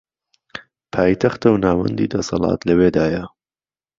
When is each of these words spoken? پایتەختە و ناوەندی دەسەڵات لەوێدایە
پایتەختە 0.93 1.47
و 1.51 1.61
ناوەندی 1.65 2.11
دەسەڵات 2.13 2.59
لەوێدایە 2.69 3.23